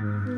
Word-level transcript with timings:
Mm-hmm. 0.00 0.37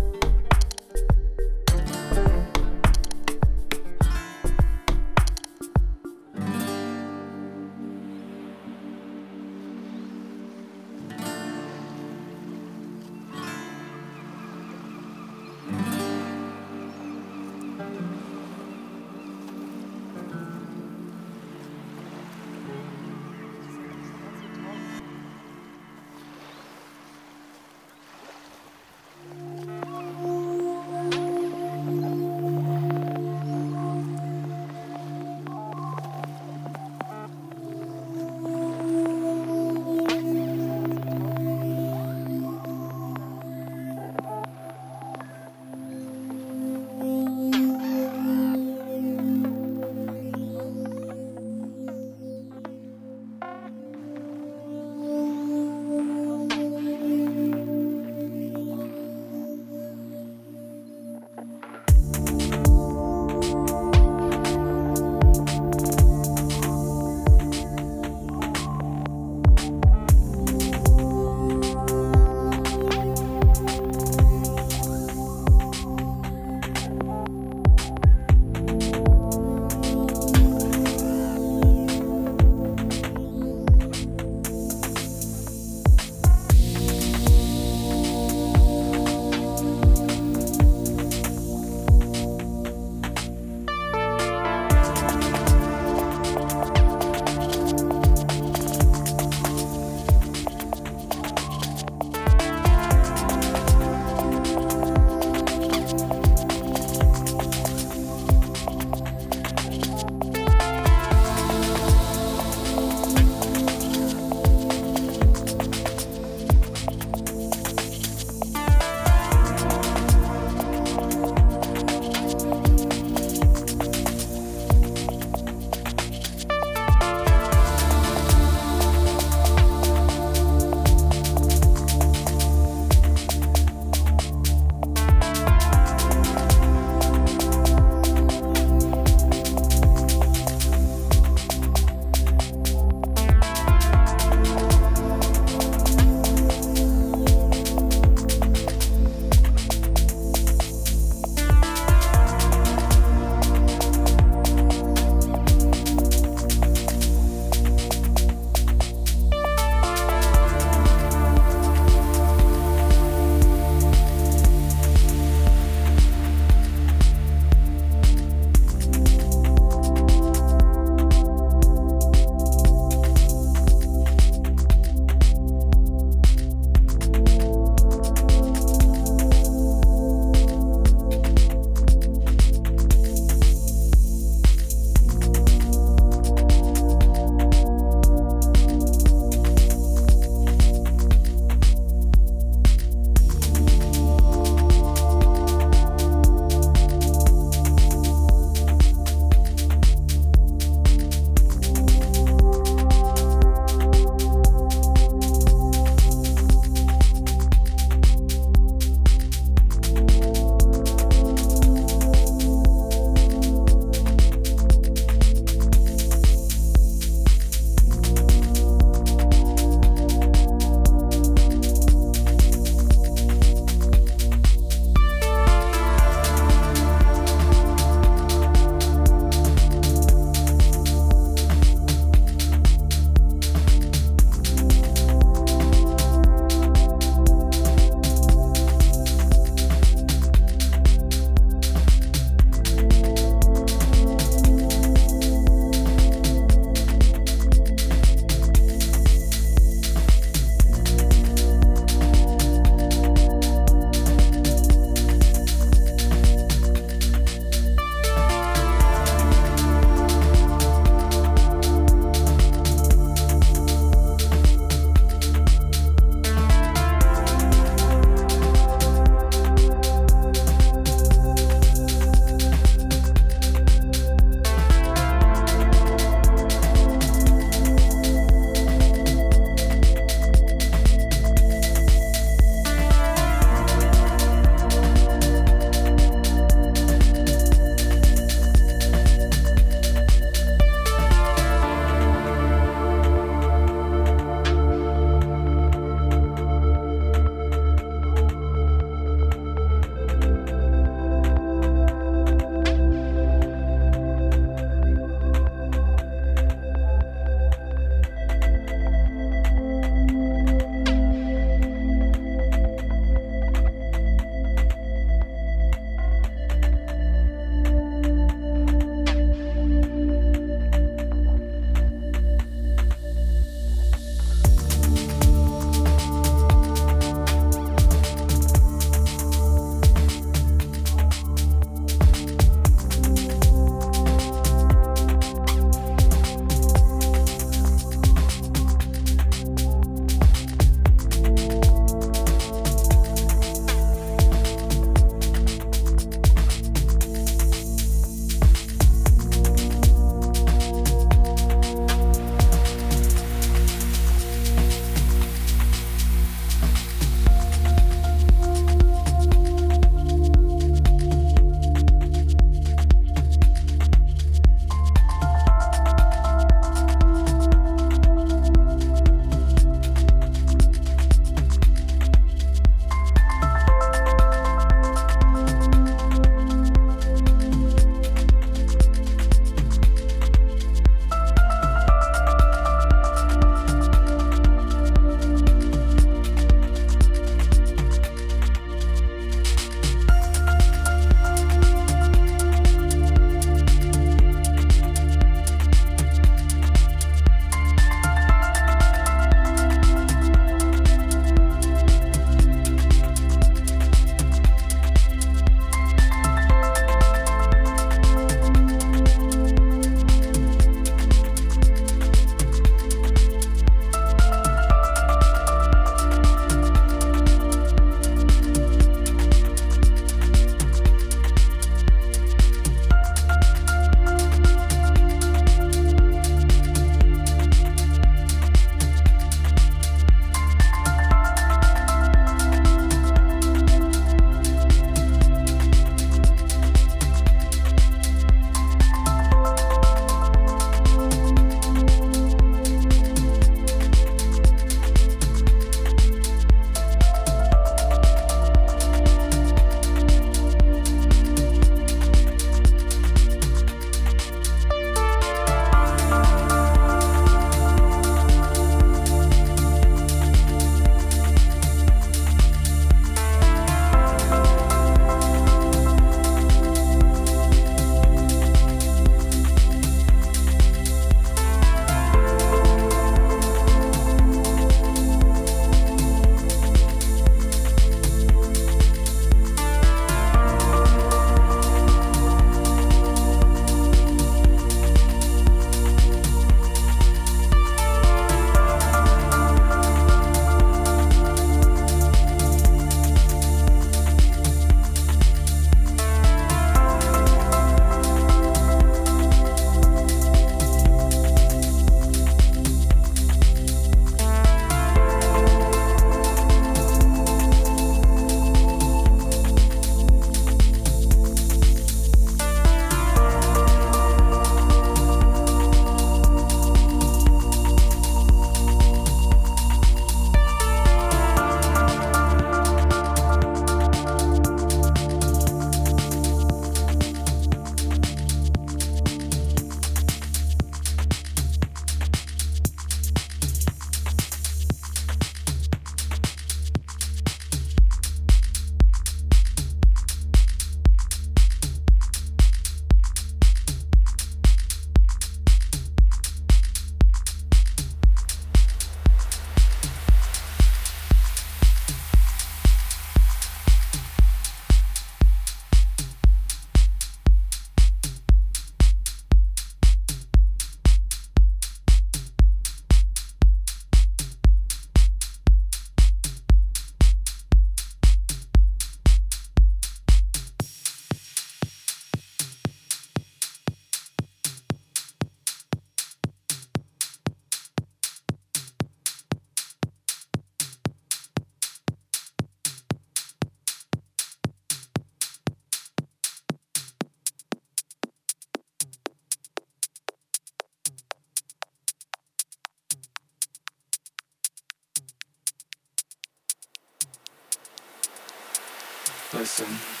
Listen. 599.41 600.00